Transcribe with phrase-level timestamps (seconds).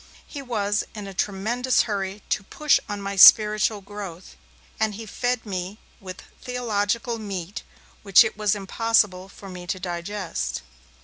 [0.25, 4.35] He was in a tremendous hurry to push on my spiritual growth,
[4.79, 7.61] and he fed me with theological meat
[8.01, 10.63] which it was impossible for me to digest.